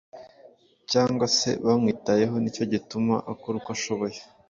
cyangwa 0.91 1.25
se 1.37 1.49
bamwitayeho, 1.65 2.35
nicyo 2.39 2.63
gituma 2.73 3.15
akora 3.31 3.55
uko 3.59 3.69
ashoboye 3.77 4.17